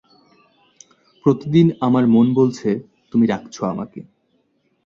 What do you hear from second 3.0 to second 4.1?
তুমি ডাকছ আমাকে।